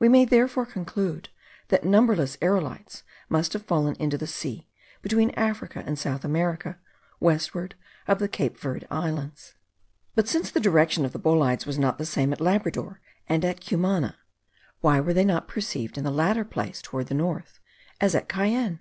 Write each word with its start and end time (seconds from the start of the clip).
We 0.00 0.08
may 0.08 0.24
therefore 0.24 0.66
conclude, 0.66 1.28
that 1.68 1.84
numberless 1.84 2.36
aerolites 2.42 3.04
must 3.28 3.52
have 3.52 3.62
fallen 3.64 3.94
into 4.00 4.18
the 4.18 4.26
sea, 4.26 4.66
between 5.00 5.30
Africa 5.36 5.84
and 5.86 5.96
South 5.96 6.24
America, 6.24 6.76
westward 7.20 7.76
of 8.08 8.18
the 8.18 8.26
Cape 8.26 8.58
Verd 8.58 8.84
Islands. 8.90 9.54
But 10.16 10.26
since 10.26 10.50
the 10.50 10.58
direction 10.58 11.04
of 11.04 11.12
the 11.12 11.20
bolides 11.20 11.66
was 11.66 11.78
not 11.78 11.98
the 11.98 12.04
same 12.04 12.32
at 12.32 12.40
Labrador 12.40 12.98
and 13.28 13.44
at 13.44 13.60
Cumana, 13.64 14.16
why 14.80 14.98
were 14.98 15.14
they 15.14 15.24
not 15.24 15.46
perceived 15.46 15.96
in 15.96 16.02
the 16.02 16.10
latter 16.10 16.44
place 16.44 16.82
towards 16.82 17.08
the 17.08 17.14
north, 17.14 17.60
as 18.00 18.16
at 18.16 18.28
Cayenne? 18.28 18.80